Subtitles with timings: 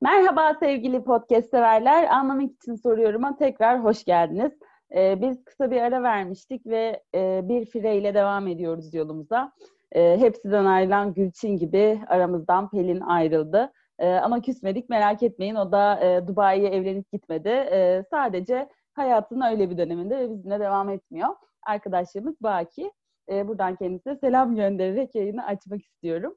[0.00, 2.04] Merhaba sevgili podcast severler.
[2.04, 4.52] Anlamak için soruyorum'a tekrar hoş geldiniz.
[4.94, 9.52] Ee, biz kısa bir ara vermiştik ve e, bir fireyle devam ediyoruz yolumuza.
[9.92, 13.72] E, hepsiden ayrılan Gülçin gibi aramızdan Pelin ayrıldı.
[13.98, 17.48] E, ama küsmedik merak etmeyin o da e, Dubai'ye evlenip gitmedi.
[17.48, 21.28] E, sadece hayatının öyle bir döneminde ve bizimle devam etmiyor.
[21.66, 22.92] Arkadaşlarımız Baki.
[23.30, 26.36] E, buradan kendisine selam göndererek yayını açmak istiyorum.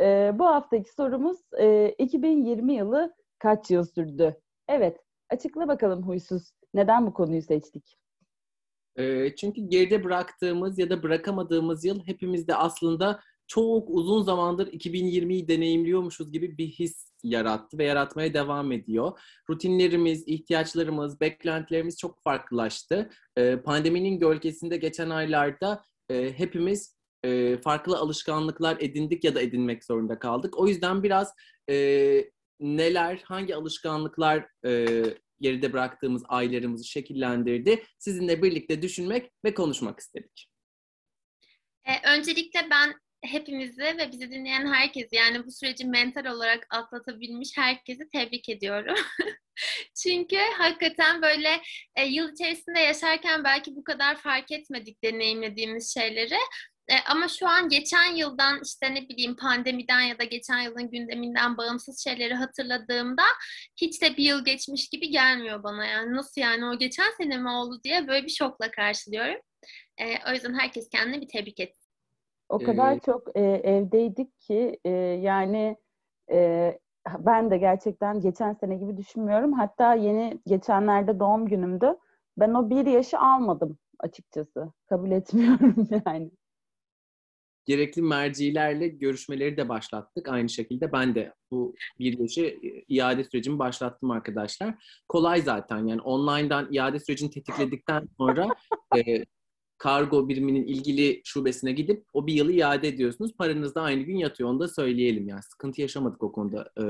[0.00, 4.36] E, bu haftaki sorumuz e, 2020 yılı kaç yıl sürdü?
[4.68, 4.96] Evet,
[5.30, 6.52] açıkla bakalım huysuz.
[6.74, 7.98] Neden bu konuyu seçtik?
[8.96, 16.32] E, çünkü geride bıraktığımız ya da bırakamadığımız yıl hepimizde aslında çok uzun zamandır 2020'yi deneyimliyormuşuz
[16.32, 19.20] gibi bir his yarattı ve yaratmaya devam ediyor.
[19.50, 23.10] Rutinlerimiz, ihtiyaçlarımız, beklentilerimiz çok farklılaştı.
[23.36, 30.18] E, pandeminin gölgesinde geçen aylarda e, hepimiz e, farklı alışkanlıklar edindik ya da edinmek zorunda
[30.18, 30.58] kaldık.
[30.58, 31.32] O yüzden biraz
[31.70, 31.74] e,
[32.60, 34.86] neler, hangi alışkanlıklar e,
[35.40, 40.48] geride bıraktığımız aylarımızı şekillendirdi sizinle birlikte düşünmek ve konuşmak istedik.
[41.84, 48.08] Ee, öncelikle ben hepimizi ve bizi dinleyen herkesi yani bu süreci mental olarak atlatabilmiş herkesi
[48.08, 48.94] tebrik ediyorum.
[50.02, 51.60] Çünkü hakikaten böyle
[51.96, 56.36] e, yıl içerisinde yaşarken belki bu kadar fark etmedik deneyimlediğimiz şeyleri.
[56.88, 61.56] E, ama şu an geçen yıldan işte ne bileyim pandemiden ya da geçen yılın gündeminden
[61.56, 63.22] bağımsız şeyleri hatırladığımda
[63.76, 65.86] hiç de bir yıl geçmiş gibi gelmiyor bana.
[65.86, 69.40] Yani nasıl yani o geçen sene mi oldu diye böyle bir şokla karşılıyorum.
[69.98, 71.88] E, o yüzden herkes kendini bir tebrik etsin.
[72.48, 74.90] O kadar ee, çok e, evdeydik ki e,
[75.22, 75.76] yani
[76.30, 76.78] e,
[77.18, 79.52] ben de gerçekten geçen sene gibi düşünmüyorum.
[79.52, 81.96] Hatta yeni geçenlerde doğum günümdü.
[82.36, 84.72] Ben o bir yaşı almadım açıkçası.
[84.88, 86.30] Kabul etmiyorum yani
[87.68, 90.28] gerekli mercilerle görüşmeleri de başlattık.
[90.28, 94.74] Aynı şekilde ben de bu bir yaşı e, iade sürecimi başlattım arkadaşlar.
[95.08, 98.48] Kolay zaten yani online'dan iade sürecini tetikledikten sonra
[98.96, 99.24] e,
[99.78, 103.32] kargo biriminin ilgili şubesine gidip o bir yılı iade ediyorsunuz.
[103.38, 104.50] Paranız da aynı gün yatıyor.
[104.50, 105.42] Onu da söyleyelim yani.
[105.42, 106.84] Sıkıntı yaşamadık o konuda e,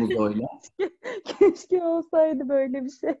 [0.00, 0.46] Muzo'yla.
[1.38, 3.14] Keşke olsaydı böyle bir şey.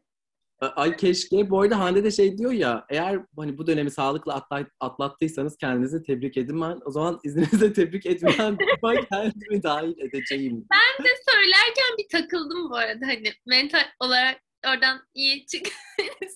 [0.60, 1.50] Ay keşke.
[1.50, 6.02] Bu arada Hande de şey diyor ya eğer hani bu dönemi sağlıklı atlat, atlattıysanız kendinizi
[6.02, 6.60] tebrik edin.
[6.60, 10.66] Ben o zaman izninizle tebrik etmeyen ben kendimi dahil edeceğim.
[10.70, 15.66] Ben de söylerken bir takıldım bu arada hani mental olarak oradan iyi çık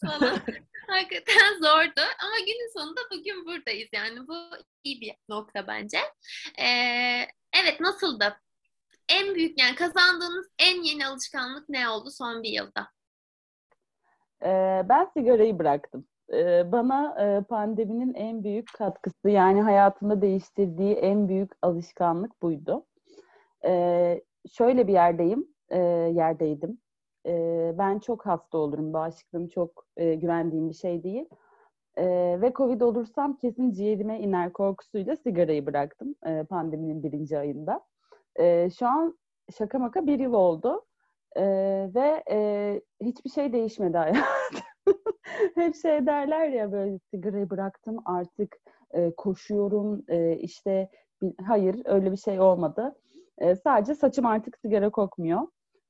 [0.07, 0.39] falan.
[0.89, 4.37] Hakikaten zordu ama günün sonunda bugün buradayız yani bu
[4.85, 5.99] iyi bir nokta bence.
[6.59, 7.27] Ee,
[7.63, 8.37] evet nasıldı?
[9.09, 12.89] En büyük yani kazandığınız en yeni alışkanlık ne oldu son bir yılda?
[14.45, 16.05] Ee, ben sigarayı bıraktım.
[16.33, 22.85] Ee, bana e, pandeminin en büyük katkısı yani hayatımda değiştirdiği en büyük alışkanlık buydu.
[23.65, 24.23] Ee,
[24.53, 25.79] şöyle bir yerdeyim, e,
[26.15, 26.79] yerdeydim.
[27.79, 31.29] ben çok hasta olurum, bağışıklığım çok e, güvendiğim bir şey değil.
[32.43, 36.15] ve Covid olursam kesin ciğerime iner korkusuyla sigarayı bıraktım
[36.49, 37.81] pandeminin birinci ayında.
[38.79, 39.19] şu an
[39.59, 40.85] şaka maka bir yıl oldu.
[41.37, 44.23] Ee, ve e, hiçbir şey değişmedi hayatım.
[45.55, 48.57] Hep şey derler ya böyle sigarayı bıraktım artık
[48.91, 50.89] e, koşuyorum e, işte
[51.47, 52.95] hayır öyle bir şey olmadı.
[53.39, 55.43] E, sadece saçım artık sigara kokmuyor.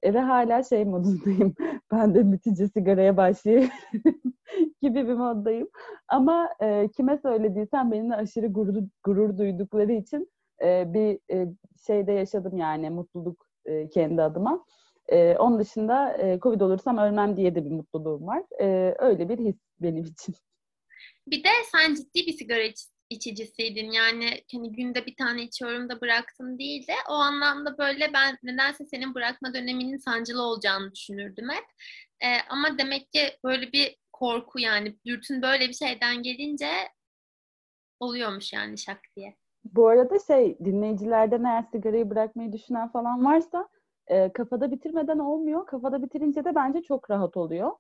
[0.03, 1.55] E, ve hala şey modundayım.
[1.93, 3.71] ben de bitince sigaraya başlayayım
[4.83, 5.69] gibi bir moddayım.
[6.09, 10.31] Ama e, kime söylediysen benimle aşırı gurur, gurur duydukları için
[10.63, 11.47] e, bir e,
[11.87, 14.65] şeyde yaşadım yani mutluluk e, kendi adıma.
[15.09, 18.43] E, onun dışında e, Covid olursam ölmem diye de bir mutluluğum var.
[18.61, 20.35] E, öyle bir his benim için.
[21.27, 22.79] Bir de sen ciddi bir sigara iç,
[23.11, 23.91] içicisiydin.
[23.91, 28.85] Yani hani günde bir tane içiyorum da bıraktım değil de o anlamda böyle ben nedense
[28.85, 31.65] senin bırakma döneminin sancılı olacağını düşünürdüm hep.
[32.21, 36.71] E, ama demek ki böyle bir korku yani dürtün böyle bir şeyden gelince
[38.01, 39.37] oluyormuş yani şak diye.
[39.65, 43.69] Bu arada şey dinleyicilerden eğer sigarayı bırakmayı düşünen falan varsa
[44.07, 45.67] e, kafada bitirmeden olmuyor.
[45.67, 47.71] Kafada bitirince de bence çok rahat oluyor.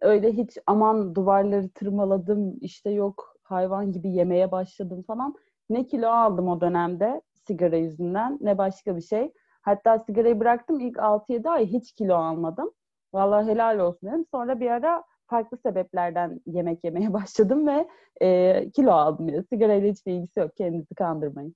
[0.00, 5.34] Öyle hiç aman duvarları tırmaladım işte yok hayvan gibi yemeye başladım falan.
[5.70, 9.32] Ne kilo aldım o dönemde sigara yüzünden ne başka bir şey.
[9.62, 12.70] Hatta sigarayı bıraktım ilk 6-7 ay hiç kilo almadım.
[13.14, 14.26] Vallahi helal olsun dedim.
[14.30, 17.88] Sonra bir ara farklı sebeplerden yemek yemeye başladım ve
[18.22, 19.28] e, kilo aldım.
[19.28, 19.44] Yani.
[19.44, 20.56] Sigarayla hiçbir ilgisi yok.
[20.56, 21.54] Kendinizi kandırmayın.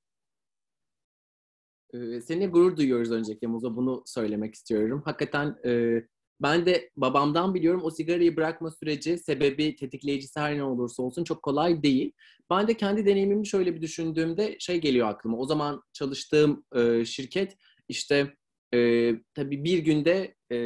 [1.95, 3.77] Ee, seninle gurur duyuyoruz öncelikle Muzo.
[3.77, 5.03] Bunu söylemek istiyorum.
[5.05, 6.03] Hakikaten e,
[6.43, 11.43] ben de babamdan biliyorum o sigarayı bırakma süreci sebebi tetikleyicisi her ne olursa olsun çok
[11.43, 12.13] kolay değil.
[12.51, 15.39] Ben de kendi deneyimimi şöyle bir düşündüğümde şey geliyor aklıma.
[15.39, 17.57] O zaman çalıştığım e, şirket
[17.89, 18.35] işte
[18.75, 20.57] e, tabii bir günde e,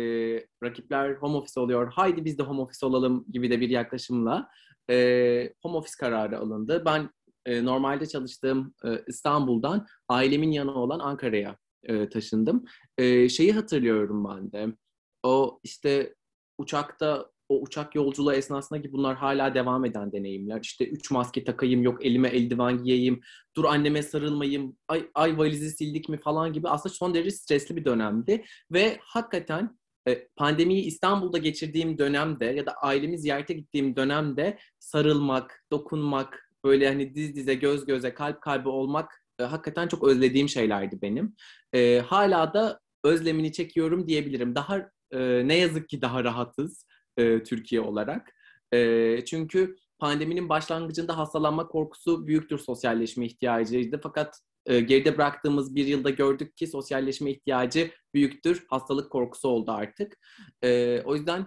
[0.64, 1.92] rakipler home office oluyor.
[1.92, 4.48] Haydi biz de home office olalım gibi de bir yaklaşımla
[4.90, 6.82] e, home office kararı alındı.
[6.86, 7.10] Ben
[7.46, 12.64] e, normalde çalıştığım e, İstanbul'dan ailemin yanı olan Ankara'ya e, taşındım.
[12.98, 14.76] E, şeyi hatırlıyorum ben de.
[15.22, 16.14] O işte
[16.58, 20.60] uçakta o uçak yolculuğu esnasında ki bunlar hala devam eden deneyimler.
[20.62, 23.20] İşte üç maske takayım, yok elime eldiven giyeyim,
[23.56, 27.84] dur anneme sarılmayayım, ay, ay valizi sildik mi falan gibi aslında son derece stresli bir
[27.84, 28.44] dönemdi.
[28.70, 29.78] Ve hakikaten
[30.08, 37.14] e, pandemiyi İstanbul'da geçirdiğim dönemde ya da ailemi ziyarete gittiğim dönemde sarılmak, dokunmak, böyle hani
[37.14, 41.34] diz dize, göz göze, kalp kalbe olmak e, hakikaten çok özlediğim şeylerdi benim.
[41.72, 44.54] E, hala da özlemini çekiyorum diyebilirim.
[44.54, 46.86] Daha e, ne yazık ki daha rahatız
[47.16, 48.32] e, Türkiye olarak.
[48.72, 54.00] E, çünkü pandeminin başlangıcında hastalanma korkusu büyüktür sosyalleşme ihtiyacıydı.
[54.02, 58.66] Fakat e, geride bıraktığımız bir yılda gördük ki sosyalleşme ihtiyacı büyüktür.
[58.68, 60.18] Hastalık korkusu oldu artık.
[60.62, 61.46] E, o yüzden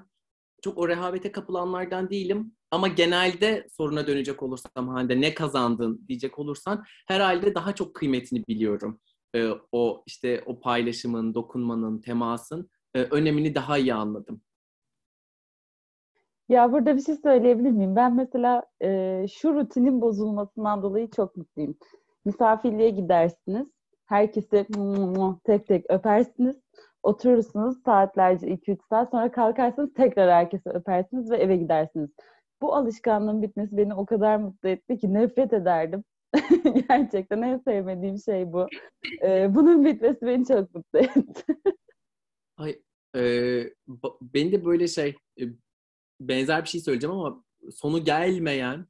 [0.61, 2.55] çok o rehavete kapılanlardan değilim.
[2.71, 9.00] Ama genelde soruna dönecek olursam Hande ne kazandın diyecek olursan herhalde daha çok kıymetini biliyorum.
[9.35, 14.41] E, o işte o paylaşımın, dokunmanın, temasın e, önemini daha iyi anladım.
[16.50, 17.95] Ya burada bir şey söyleyebilir miyim?
[17.95, 21.75] Ben mesela e, şu rutinin bozulmasından dolayı çok mutluyum.
[22.25, 23.68] Misafirliğe gidersiniz.
[24.06, 24.68] Herkesi
[25.44, 26.56] tek tek öpersiniz.
[27.03, 32.09] Oturursunuz saatlerce 2-3 saat sonra kalkarsınız tekrar herkese öpersiniz ve eve gidersiniz.
[32.62, 36.04] Bu alışkanlığın bitmesi beni o kadar mutlu etti ki nefret ederdim.
[36.90, 38.68] Gerçekten en sevmediğim şey bu.
[39.24, 41.44] Ee, bunun bitmesi beni çok mutlu etti.
[42.57, 42.81] Ay,
[43.16, 43.22] e,
[44.22, 45.16] beni de böyle şey
[46.22, 48.88] benzer bir şey söyleyeceğim ama sonu gelmeyen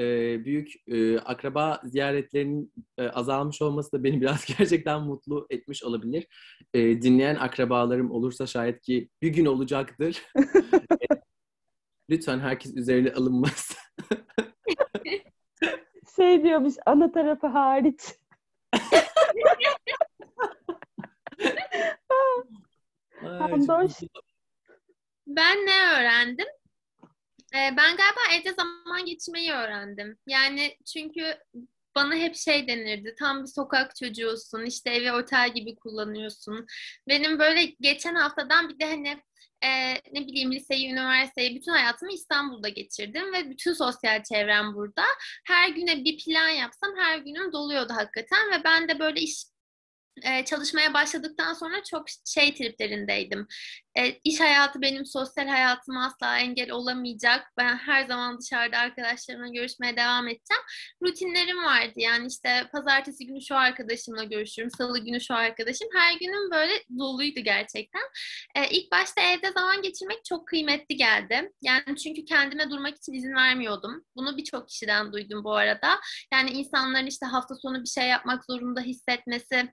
[0.00, 0.04] e,
[0.44, 6.26] büyük e, akraba ziyaretlerinin e, azalmış olması da beni biraz gerçekten mutlu etmiş olabilir.
[6.74, 10.22] E, dinleyen akrabalarım olursa şayet ki bir gün olacaktır.
[12.10, 13.76] Lütfen herkes üzerine alınmaz.
[16.16, 18.00] şey diyormuş ana tarafı hariç.
[25.26, 26.46] Ben ne öğrendim?
[27.54, 30.18] Ee, ben galiba evde zaman geçirmeyi öğrendim.
[30.26, 31.38] Yani çünkü
[31.94, 33.14] bana hep şey denirdi.
[33.18, 34.64] Tam bir sokak çocuğusun.
[34.64, 36.66] işte evi otel gibi kullanıyorsun.
[37.08, 39.22] Benim böyle geçen haftadan bir de hani
[39.64, 45.04] e, ne bileyim liseyi, üniversiteyi, bütün hayatımı İstanbul'da geçirdim ve bütün sosyal çevrem burada.
[45.46, 49.44] Her güne bir plan yapsam her günüm doluyordu hakikaten ve ben de böyle iş
[50.22, 53.46] e, çalışmaya başladıktan sonra çok şey triplerindeydim.
[53.98, 57.52] E, iş hayatı benim sosyal hayatıma asla engel olamayacak.
[57.56, 60.62] Ben her zaman dışarıda arkadaşlarımla görüşmeye devam edeceğim.
[61.02, 61.92] Rutinlerim vardı.
[61.96, 65.88] Yani işte pazartesi günü şu arkadaşımla görüşürüm, salı günü şu arkadaşım.
[65.94, 68.02] Her günüm böyle doluydu gerçekten.
[68.54, 71.52] E, ilk başta evde zaman geçirmek çok kıymetli geldi.
[71.62, 74.04] Yani çünkü kendime durmak için izin vermiyordum.
[74.16, 76.00] Bunu birçok kişiden duydum bu arada.
[76.32, 79.72] Yani insanların işte hafta sonu bir şey yapmak zorunda hissetmesi,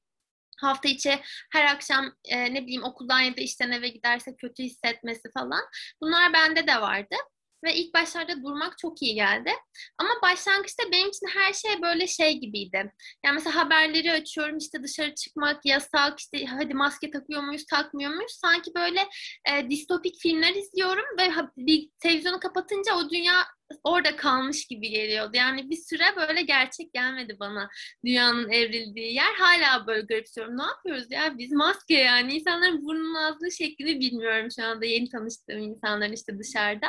[0.57, 1.19] hafta içi
[1.52, 5.62] her akşam e, ne bileyim okuldan ya da işten eve giderse kötü hissetmesi falan.
[6.02, 7.16] Bunlar bende de vardı.
[7.63, 9.52] Ve ilk başlarda durmak çok iyi geldi.
[9.98, 12.94] Ama başlangıçta benim için her şey böyle şey gibiydi.
[13.25, 18.38] Yani mesela haberleri açıyorum işte dışarı çıkmak yasak işte hadi maske takıyor muyuz takmıyor muyuz?
[18.41, 19.08] Sanki böyle
[19.51, 23.46] e, distopik filmler izliyorum ve bir televizyonu kapatınca o dünya
[23.84, 25.31] orada kalmış gibi geliyordu.
[25.34, 27.69] Yani bir süre böyle gerçek gelmedi bana
[28.05, 29.34] dünyanın evrildiği yer.
[29.38, 30.57] Hala böyle garipsiyorum.
[30.57, 31.38] Ne yapıyoruz ya?
[31.38, 32.34] Biz maske yani.
[32.34, 36.88] insanların burnunun ağzının şeklini bilmiyorum şu anda yeni tanıştığım insanların işte dışarıda.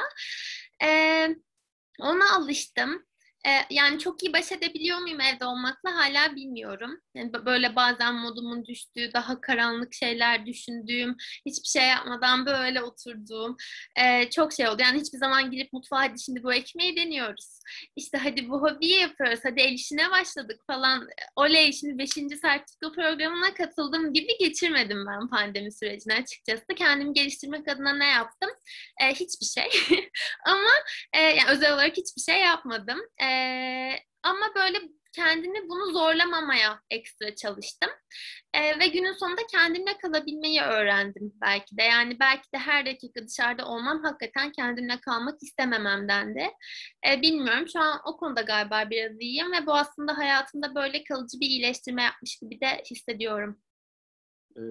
[0.85, 1.29] Ee,
[2.01, 3.07] ona alıştım.
[3.47, 7.01] Ee, yani çok iyi baş edebiliyor muyum evde olmakla hala bilmiyorum.
[7.15, 13.57] Yani böyle bazen modumun düştüğü, daha karanlık şeyler düşündüğüm, hiçbir şey yapmadan böyle oturduğum
[13.97, 14.83] e, çok şey oldu.
[14.83, 17.61] Yani hiçbir zaman girip mutfağa hadi şimdi bu ekmeği deniyoruz.
[17.97, 21.09] İşte hadi bu hobiyi yapıyoruz, hadi el işine başladık falan.
[21.37, 22.09] Oley şimdi 5.
[22.41, 26.65] sertifika programına katıldım gibi geçirmedim ben pandemi sürecini açıkçası.
[26.77, 28.51] Kendimi geliştirmek adına ne yaptım?
[29.03, 29.99] E, hiçbir şey.
[30.47, 30.71] Ama
[31.13, 32.99] e, yani özel olarak hiçbir şey yapmadım.
[33.23, 33.36] E,
[34.23, 34.79] ama böyle
[35.17, 37.91] kendimi bunu zorlamamaya ekstra çalıştım.
[38.55, 41.83] Ee, ve günün sonunda kendimle kalabilmeyi öğrendim belki de.
[41.83, 46.53] Yani belki de her dakika dışarıda olmam hakikaten kendimle kalmak istemememden de.
[47.09, 47.69] Ee, bilmiyorum.
[47.73, 52.03] Şu an o konuda galiba biraz iyiyim ve bu aslında hayatımda böyle kalıcı bir iyileştirme
[52.03, 53.59] yapmış gibi de hissediyorum.
[54.57, 54.63] Ee,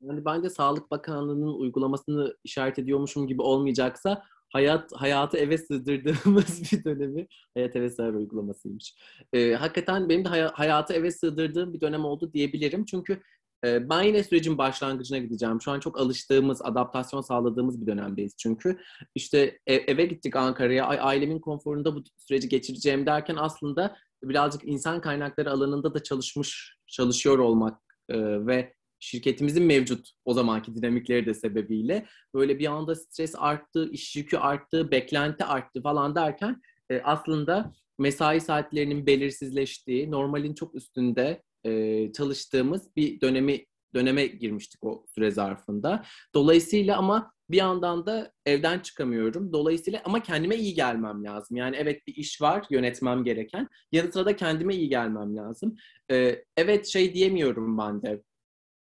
[0.00, 7.26] yani bence Sağlık Bakanlığı'nın uygulamasını işaret ediyormuşum gibi olmayacaksa hayat hayatı eve sığdırdığımız bir dönemi
[7.54, 8.94] hayat eve sığar uygulamasıymış.
[9.32, 12.84] Ee, hakikaten benim de hay- hayatı eve sığdırdığım bir dönem oldu diyebilirim.
[12.84, 13.22] Çünkü
[13.64, 15.60] e, ben yine sürecin başlangıcına gideceğim.
[15.60, 18.78] Şu an çok alıştığımız, adaptasyon sağladığımız bir dönemdeyiz çünkü.
[19.14, 25.50] işte ev, eve gittik Ankara'ya, ailemin konforunda bu süreci geçireceğim derken aslında birazcık insan kaynakları
[25.50, 32.58] alanında da çalışmış, çalışıyor olmak e, ve şirketimizin mevcut o zamanki dinamikleri de sebebiyle böyle
[32.58, 39.06] bir anda stres arttı, iş yükü arttı, beklenti arttı falan derken e, aslında mesai saatlerinin
[39.06, 43.64] belirsizleştiği, normalin çok üstünde e, çalıştığımız bir dönemi
[43.94, 46.04] döneme girmiştik o süre zarfında.
[46.34, 49.52] Dolayısıyla ama bir yandan da evden çıkamıyorum.
[49.52, 51.56] Dolayısıyla ama kendime iyi gelmem lazım.
[51.56, 53.68] Yani evet bir iş var yönetmem gereken.
[53.92, 55.76] Yanı sıra da kendime iyi gelmem lazım.
[56.10, 58.22] Ee, evet şey diyemiyorum ben de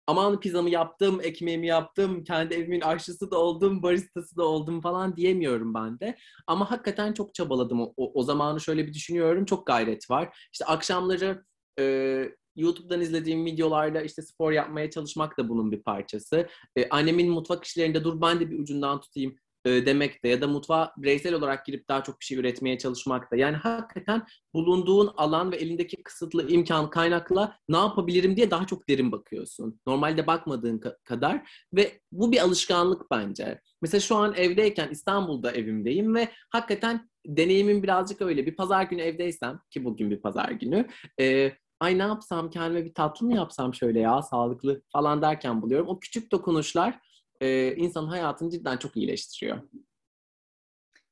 [0.07, 5.73] aman pizzamı yaptım, ekmeğimi yaptım, kendi evimin aşçısı da oldum, baristası da oldum falan diyemiyorum
[5.73, 6.17] ben de.
[6.47, 7.81] Ama hakikaten çok çabaladım.
[7.81, 9.45] O, o zamanı şöyle bir düşünüyorum.
[9.45, 10.37] Çok gayret var.
[10.53, 11.45] İşte akşamları
[11.79, 16.47] e, YouTube'dan izlediğim videolarla işte spor yapmaya çalışmak da bunun bir parçası.
[16.75, 19.35] E, annemin mutfak işlerinde dur ben de bir ucundan tutayım
[19.65, 23.31] e, demek de ya da mutfağa bireysel olarak girip daha çok bir şey üretmeye çalışmak
[23.31, 23.35] da.
[23.35, 29.11] Yani hakikaten bulunduğun alan ve elindeki kısıtlı imkan kaynakla ne yapabilirim diye daha çok derin
[29.11, 29.79] bakıyorsun.
[29.87, 33.61] Normalde bakmadığın kadar ve bu bir alışkanlık bence.
[33.81, 38.45] Mesela şu an evdeyken İstanbul'da evimdeyim ve hakikaten deneyimim birazcık öyle.
[38.45, 40.87] Bir pazar günü evdeysem ki bugün bir pazar günü
[41.19, 45.87] e, ay ne yapsam kendime bir tatlı mı yapsam şöyle ya sağlıklı falan derken buluyorum.
[45.87, 46.99] O küçük dokunuşlar
[47.41, 49.61] e, insanın hayatını cidden çok iyileştiriyor.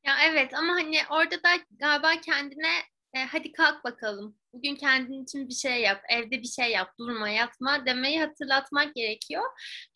[0.04, 2.72] Ya evet ama hani orada da galiba kendine
[3.14, 4.38] e, hadi kalk bakalım.
[4.54, 9.44] Bugün kendin için bir şey yap, evde bir şey yap, durma, yatma demeyi hatırlatmak gerekiyor.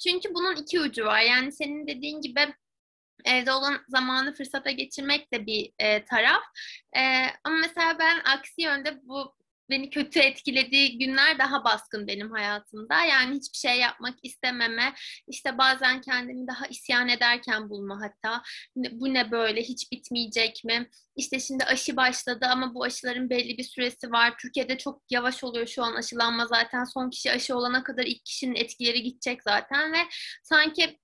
[0.04, 1.22] Çünkü bunun iki ucu var.
[1.22, 2.54] Yani senin dediğin gibi
[3.26, 6.44] evde olan zamanı fırsata geçirmek de bir e, taraf.
[6.98, 7.02] E,
[7.44, 9.36] ama mesela ben aksi yönde bu
[9.70, 13.04] beni kötü etkilediği günler daha baskın benim hayatımda.
[13.04, 14.94] Yani hiçbir şey yapmak istememe,
[15.28, 18.42] işte bazen kendimi daha isyan ederken bulma hatta.
[18.76, 20.90] Bu ne böyle, hiç bitmeyecek mi?
[21.16, 24.34] İşte şimdi aşı başladı ama bu aşıların belli bir süresi var.
[24.42, 26.84] Türkiye'de çok yavaş oluyor şu an aşılanma zaten.
[26.84, 29.98] Son kişi aşı olana kadar ilk kişinin etkileri gidecek zaten ve
[30.44, 31.00] sanki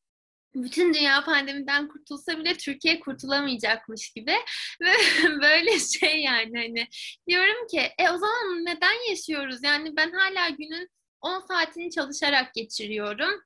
[0.56, 4.36] bütün dünya pandemiden kurtulsa bile Türkiye kurtulamayacakmış gibi.
[4.82, 4.92] Ve
[5.42, 6.88] böyle şey yani hani
[7.28, 9.64] diyorum ki e o zaman neden yaşıyoruz?
[9.64, 10.90] Yani ben hala günün
[11.22, 13.42] 10 saatini çalışarak geçiriyorum.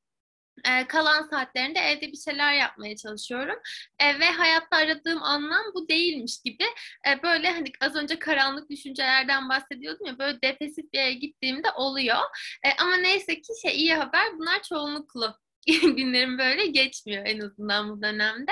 [0.66, 3.56] Ee, kalan saatlerinde evde bir şeyler yapmaya çalışıyorum.
[4.00, 6.64] Ee, ve hayatta aradığım anlam bu değilmiş gibi.
[7.08, 12.18] Ee, böyle hani az önce karanlık düşüncelerden bahsediyordum ya böyle depresif bir yere gittiğimde oluyor.
[12.66, 15.38] Ee, ama neyse ki şey iyi haber bunlar çoğunluklu
[15.98, 18.52] günlerim böyle geçmiyor en azından bu dönemde.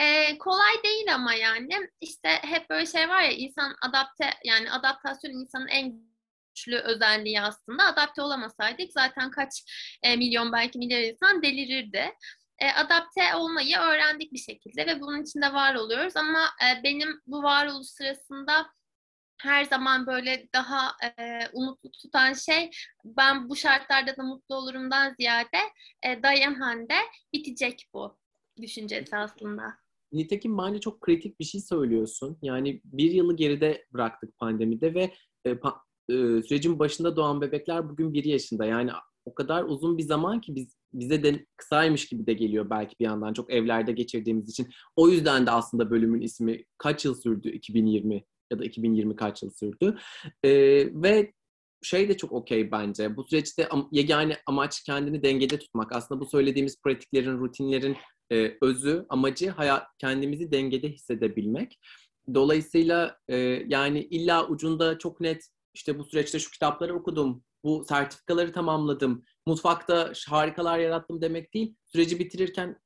[0.00, 1.68] Ee, kolay değil ama yani
[2.00, 5.92] işte hep böyle şey var ya insan adapte yani adaptasyon insanın en
[6.54, 7.84] güçlü özelliği aslında.
[7.84, 9.50] Adapte olamasaydık zaten kaç
[10.02, 12.12] e, milyon belki milyar insan delirirdi.
[12.58, 17.42] E, adapte olmayı öğrendik bir şekilde ve bunun içinde var oluyoruz ama e, benim bu
[17.42, 18.70] varoluş sırasında
[19.40, 22.70] her zaman böyle daha e, umutlu tutan şey
[23.04, 25.58] ben bu şartlarda da mutlu olurumdan ziyade
[26.06, 26.94] e, dayan hande
[27.32, 28.18] bitecek bu
[28.62, 29.62] düşüncesi aslında.
[30.12, 32.38] Nitekim bence çok kritik bir şey söylüyorsun.
[32.42, 35.12] Yani bir yılı geride bıraktık pandemide ve
[35.44, 38.66] e, pa, e, sürecin başında doğan bebekler bugün bir yaşında.
[38.66, 38.90] Yani
[39.24, 43.04] o kadar uzun bir zaman ki biz bize de kısaymış gibi de geliyor belki bir
[43.04, 44.68] yandan çok evlerde geçirdiğimiz için.
[44.96, 49.50] O yüzden de aslında bölümün ismi kaç yıl sürdü 2020 ya da 2020 kaç yıl
[49.50, 49.98] sürdü.
[50.44, 50.50] E,
[51.02, 51.32] ve
[51.82, 53.16] şey de çok okey bence.
[53.16, 55.92] Bu süreçte am- yegane amaç kendini dengede tutmak.
[55.92, 57.96] Aslında bu söylediğimiz pratiklerin, rutinlerin
[58.32, 61.78] e, özü, amacı hayat kendimizi dengede hissedebilmek.
[62.34, 63.36] Dolayısıyla e,
[63.66, 70.12] yani illa ucunda çok net işte bu süreçte şu kitapları okudum, bu sertifikaları tamamladım, mutfakta
[70.28, 71.74] harikalar yarattım demek değil.
[71.86, 72.80] Süreci bitirirken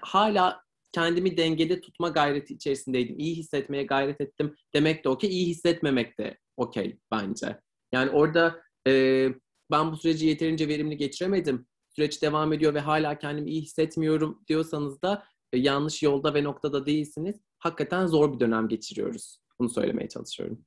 [0.00, 0.65] hala
[0.96, 3.18] kendimi dengede tutma gayreti içerisindeydim.
[3.18, 5.30] İyi hissetmeye gayret ettim demek de okey.
[5.30, 7.60] İyi hissetmemek de okey bence.
[7.92, 9.28] Yani orada e,
[9.70, 11.66] ben bu süreci yeterince verimli geçiremedim.
[11.88, 16.86] Süreç devam ediyor ve hala kendimi iyi hissetmiyorum diyorsanız da e, yanlış yolda ve noktada
[16.86, 17.40] değilsiniz.
[17.58, 19.38] Hakikaten zor bir dönem geçiriyoruz.
[19.58, 20.64] Bunu söylemeye çalışıyorum.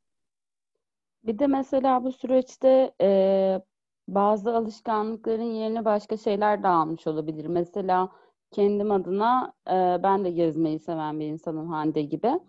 [1.23, 3.61] Bir de mesela bu süreçte e,
[4.07, 7.45] bazı alışkanlıkların yerine başka şeyler de almış olabilir.
[7.45, 8.09] Mesela
[8.51, 12.39] kendim adına e, ben de gezmeyi seven bir insanım Hande gibi.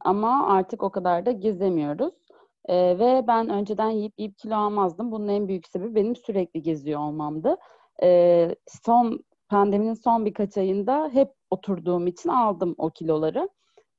[0.00, 2.14] Ama artık o kadar da gezemiyoruz.
[2.68, 5.12] E, ve ben önceden yiyip yiyip kilo almazdım.
[5.12, 7.56] Bunun en büyük sebebi benim sürekli geziyor olmamdı.
[8.02, 13.48] E, son pandeminin son birkaç ayında hep oturduğum için aldım o kiloları.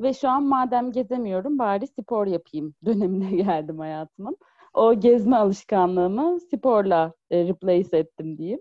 [0.02, 4.38] Ve şu an madem gezemiyorum bari spor yapayım dönemine geldim hayatımın.
[4.74, 8.60] O gezme alışkanlığımı sporla e, replace ettim diyeyim.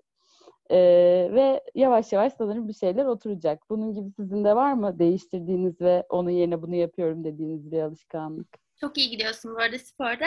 [0.70, 3.70] Ee, ve yavaş yavaş sanırım bir şeyler oturacak.
[3.70, 8.48] Bunun gibi sizin de var mı değiştirdiğiniz ve onun yerine bunu yapıyorum dediğiniz bir alışkanlık?
[8.80, 10.26] Çok iyi gidiyorsun bu arada sporda.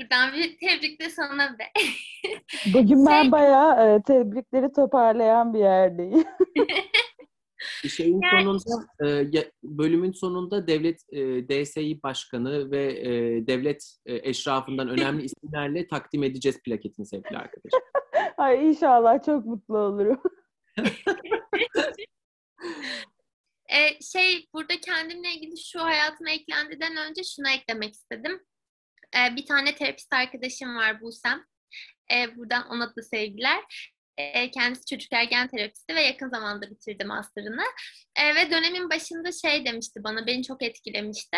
[0.00, 1.64] Buradan bir tebrik de sana be.
[2.74, 3.32] Bugün ben şey...
[3.32, 6.24] bayağı e, tebrikleri toparlayan bir yerdeyim.
[7.88, 8.44] Şeyin yani...
[8.44, 8.86] sonunda
[9.38, 13.10] e, bölümün sonunda devlet e, DSİ başkanı ve e,
[13.46, 17.82] devlet e, eşrafından önemli isimlerle takdim edeceğiz plaketini sevgili arkadaşlar.
[18.36, 20.22] Ay inşallah çok mutlu olurum.
[23.68, 28.46] ee, şey burada kendimle ilgili şu hayatıma eklendiden önce şunu eklemek istedim.
[29.16, 31.44] Ee, bir tane terapist arkadaşım var Busem.
[32.12, 33.92] Ee, buradan ona da sevgiler.
[34.18, 37.64] Ee, kendisi çocuk ergen terapisti ve yakın zamanda bitirdi master'ını.
[38.16, 41.36] Ee, ve dönemin başında şey demişti bana, beni çok etkilemişti.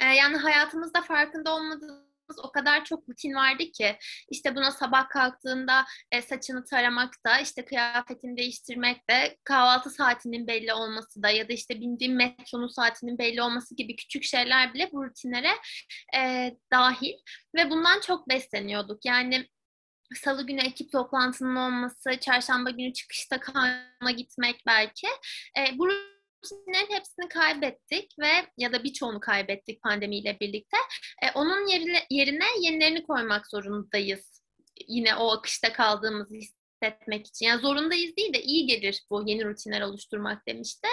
[0.00, 3.96] Ee, yani hayatımızda farkında olmadığımız o kadar çok rutin vardı ki
[4.30, 10.72] işte buna sabah kalktığında e, saçını taramak da işte kıyafetini değiştirmek de kahvaltı saatinin belli
[10.72, 15.04] olması da ya da işte bindiğim metronun saatinin belli olması gibi küçük şeyler bile bu
[15.04, 15.50] rutinlere
[16.16, 17.14] e, dahil
[17.54, 19.04] ve bundan çok besleniyorduk.
[19.04, 19.48] Yani
[20.14, 25.06] Salı günü ekip toplantının olması, çarşamba günü çıkışta kana gitmek belki.
[25.58, 25.88] E, bu
[26.44, 30.76] rutinlerin hepsini kaybettik ve ya da birçoğunu kaybettik pandemiyle birlikte.
[31.22, 34.42] E, onun yerine, yerine yenilerini koymak zorundayız.
[34.88, 37.46] Yine o akışta kaldığımızı hissetmek için.
[37.46, 40.88] Yani zorundayız değil de iyi gelir bu yeni rutinler oluşturmak demişti.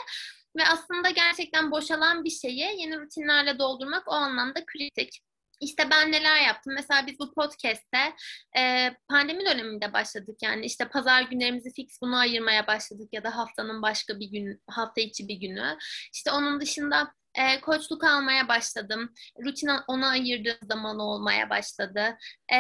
[0.58, 5.22] Ve aslında gerçekten boşalan bir şeyi yeni rutinlerle doldurmak o anlamda kritik.
[5.62, 6.74] İşte ben neler yaptım?
[6.74, 8.14] Mesela biz bu podcast'te
[8.58, 10.38] e, pandemi döneminde başladık.
[10.42, 15.02] Yani işte pazar günlerimizi fix bunu ayırmaya başladık ya da haftanın başka bir gün, hafta
[15.02, 15.78] içi bir günü.
[16.14, 19.14] İşte onun dışında e, koçluk almaya başladım.
[19.46, 22.18] Rutin ona ayırdığım zaman olmaya başladı.
[22.54, 22.60] E,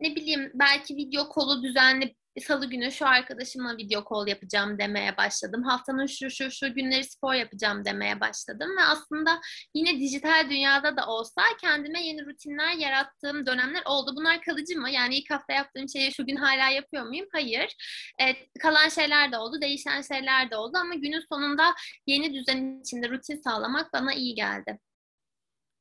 [0.00, 5.62] ne bileyim belki video kolu düzenli salı günü şu arkadaşımla video call yapacağım demeye başladım.
[5.62, 9.40] Haftanın şu şu şu günleri spor yapacağım demeye başladım ve aslında
[9.74, 14.12] yine dijital dünyada da olsa kendime yeni rutinler yarattığım dönemler oldu.
[14.16, 14.90] Bunlar kalıcı mı?
[14.90, 17.26] Yani ilk hafta yaptığım şeyi şu gün hala yapıyor muyum?
[17.32, 17.76] Hayır.
[18.18, 21.74] Evet, kalan şeyler de oldu, değişen şeyler de oldu ama günün sonunda
[22.06, 24.78] yeni düzen içinde rutin sağlamak bana iyi geldi.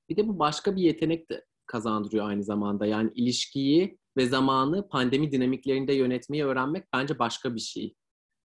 [0.10, 2.86] Bir de bu başka bir yetenek de kazandırıyor aynı zamanda.
[2.86, 7.96] Yani ilişkiyi ve zamanı pandemi dinamiklerinde yönetmeyi öğrenmek bence başka bir şey.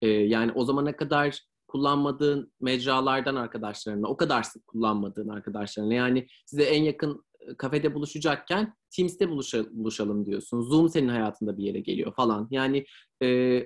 [0.02, 5.94] Ee, yani o zamana kadar kullanmadığın mecralardan arkadaşlarına, o kadar sık kullanmadığın arkadaşlarına.
[5.94, 9.30] Yani size en yakın e, kafede buluşacakken Teams'te
[9.72, 10.60] buluşalım diyorsun.
[10.60, 12.48] Zoom senin hayatında bir yere geliyor falan.
[12.50, 12.84] Yani
[13.22, 13.60] e,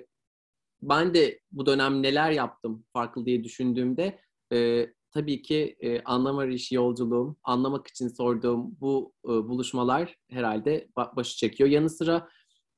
[0.81, 4.19] ben de bu dönem neler yaptım farklı diye düşündüğümde
[4.53, 11.37] e, tabii ki e, anlam arayışı yolculuğum, anlamak için sorduğum bu e, buluşmalar herhalde başı
[11.37, 11.69] çekiyor.
[11.69, 12.29] Yanı sıra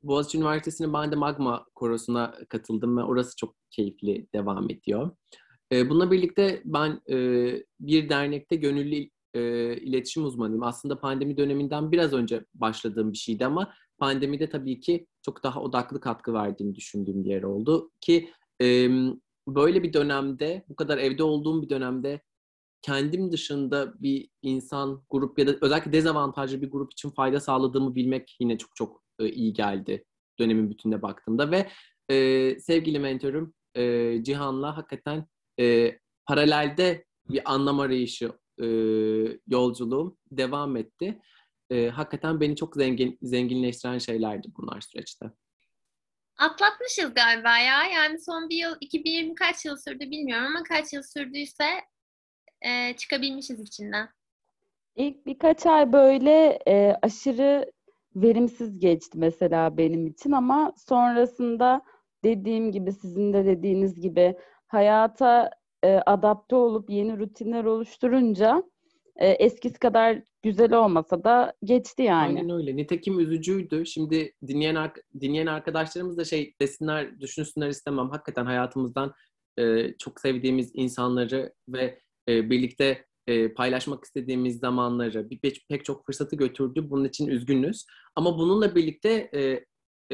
[0.04, 5.12] Boğaziçi Üniversitesi'nin ben de Magma Korosu'na katıldım ve orası çok keyifli devam ediyor.
[5.72, 7.16] E, bununla birlikte ben e,
[7.80, 9.42] bir dernekte gönüllü e,
[9.78, 10.64] iletişim uzmanıyım.
[10.64, 16.00] Aslında pandemi döneminden biraz önce başladığım bir şeydi ama pandemide tabii ki çok daha odaklı
[16.00, 17.92] katkı verdiğini düşündüğüm bir yer oldu.
[18.02, 18.30] Ki
[19.48, 22.22] böyle bir dönemde, bu kadar evde olduğum bir dönemde
[22.82, 28.38] kendim dışında bir insan, grup ya da özellikle dezavantajlı bir grup için fayda sağladığımı bilmek
[28.40, 30.06] yine çok çok e, iyi geldi
[30.40, 31.70] dönemin bütününe baktığımda ve
[32.10, 35.28] e, sevgili mentorum e, Cihan'la hakikaten
[35.60, 38.68] e, paralelde bir anlam arayışı e,
[39.48, 41.22] yolculuğum devam etti.
[41.70, 45.26] E, hakikaten beni çok zengin zenginleştiren şeylerdi bunlar süreçte.
[46.42, 47.84] Atlatmışız galiba ya.
[47.84, 51.66] Yani son bir yıl, 2020 kaç yıl sürdü bilmiyorum ama kaç yıl sürdüyse
[52.62, 54.10] e, çıkabilmişiz içinden.
[54.96, 57.72] İlk birkaç ay böyle e, aşırı
[58.16, 61.82] verimsiz geçti mesela benim için ama sonrasında
[62.24, 64.36] dediğim gibi sizin de dediğiniz gibi
[64.68, 65.50] hayata
[65.84, 68.64] e, adapte olup yeni rutinler oluşturunca
[69.16, 72.40] e, eskisi kadar güzel olmasa da geçti yani.
[72.40, 72.76] Aynen öyle.
[72.76, 73.86] Nitekim üzücüydü.
[73.86, 78.10] Şimdi dinleyen dinleyen arkadaşlarımız da şey desinler, düşünsünler istemem.
[78.10, 79.14] Hakikaten hayatımızdan
[79.58, 86.06] e, çok sevdiğimiz insanları ve e, birlikte e, paylaşmak istediğimiz zamanları, bir, pek, pek çok
[86.06, 86.90] fırsatı götürdü.
[86.90, 87.86] Bunun için üzgünüz.
[88.16, 89.66] Ama bununla birlikte e,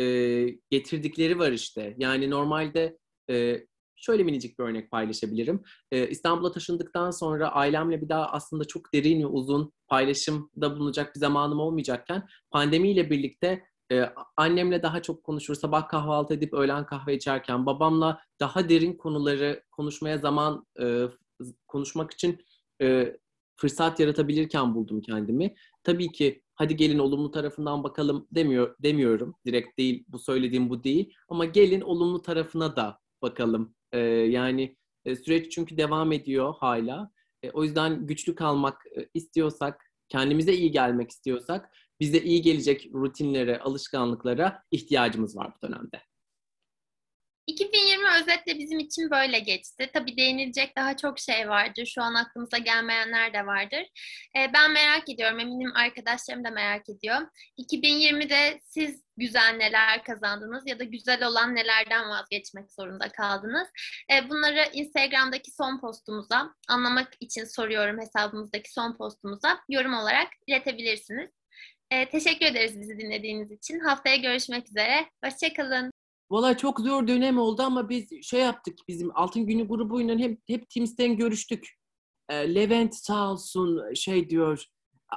[0.01, 1.95] e, getirdikleri var işte.
[1.97, 2.97] Yani normalde
[3.29, 3.65] e,
[3.97, 5.63] şöyle minicik bir örnek paylaşabilirim.
[5.91, 11.19] Ee, İstanbul'a taşındıktan sonra ailemle bir daha aslında çok derin ve uzun paylaşımda bulunacak bir
[11.19, 17.65] zamanım olmayacakken pandemiyle birlikte e, annemle daha çok konuşur, sabah kahvaltı edip öğlen kahve içerken
[17.65, 21.03] babamla daha derin konuları konuşmaya zaman e,
[21.67, 22.45] konuşmak için
[22.81, 23.17] e,
[23.55, 25.55] fırsat yaratabilirken buldum kendimi.
[25.83, 29.35] Tabii ki hadi gelin olumlu tarafından bakalım demiyor demiyorum.
[29.45, 33.75] Direkt değil bu söylediğim bu değil ama gelin olumlu tarafına da bakalım.
[33.91, 37.11] E, yani e, süreç çünkü devam ediyor hala.
[37.43, 41.69] E, o yüzden güçlü kalmak e, istiyorsak, kendimize iyi gelmek istiyorsak
[41.99, 46.01] bize iyi gelecek rutinlere, alışkanlıklara ihtiyacımız var bu dönemde.
[47.47, 47.86] 2020
[48.21, 49.89] özetle bizim için böyle geçti.
[49.93, 51.85] Tabii değinilecek daha çok şey vardır.
[51.85, 53.83] Şu an aklımıza gelmeyenler de vardır.
[54.37, 55.39] Ee, ben merak ediyorum.
[55.39, 57.17] Eminim arkadaşlarım da merak ediyor.
[57.57, 63.67] 2020'de siz güzel neler kazandınız ya da güzel olan nelerden vazgeçmek zorunda kaldınız?
[64.11, 71.29] Ee, bunları Instagram'daki son postumuza anlamak için soruyorum hesabımızdaki son postumuza yorum olarak iletebilirsiniz.
[71.91, 73.79] Ee, teşekkür ederiz bizi dinlediğiniz için.
[73.79, 75.09] Haftaya görüşmek üzere.
[75.23, 75.96] Hoşçakalın.
[76.31, 80.69] Valla çok zor dönem oldu ama biz şey yaptık bizim Altın Günü grubuyla hep, hep
[80.69, 81.67] Teams'ten görüştük.
[82.29, 84.65] E, Levent sağ olsun şey diyor,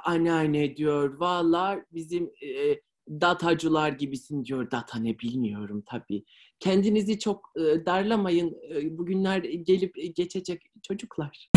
[0.03, 4.71] anneanne diyor, valla bizim e, datacılar gibisin diyor.
[4.71, 6.23] Data ne bilmiyorum tabii.
[6.59, 8.57] Kendinizi çok e, darlamayın.
[8.75, 11.50] E, bugünler gelip geçecek çocuklar.